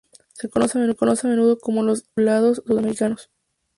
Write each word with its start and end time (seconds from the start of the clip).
Se 0.33 0.49
conocen 0.49 0.81
a 0.81 1.27
menudo 1.29 1.59
como 1.59 1.83
los 1.83 2.05
ungulados 2.15 2.63
sudamericanos. 2.65 3.29